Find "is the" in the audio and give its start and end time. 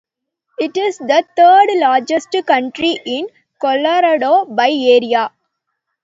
0.77-1.23